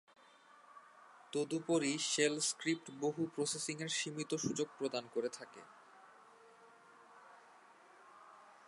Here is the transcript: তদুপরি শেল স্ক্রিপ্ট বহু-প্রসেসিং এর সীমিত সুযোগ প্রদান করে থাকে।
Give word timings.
তদুপরি 1.33 1.97
শেল 1.99 2.39
স্ক্রিপ্ট 2.39 2.91
বহু-প্রসেসিং 2.99 3.75
এর 3.81 3.89
সীমিত 3.89 4.31
সুযোগ 4.35 4.67
প্রদান 4.77 5.03
করে 5.13 5.29
থাকে। 5.29 5.61